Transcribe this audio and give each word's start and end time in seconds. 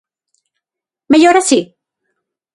¿Mellor 1.11 1.35
así? 1.37 1.59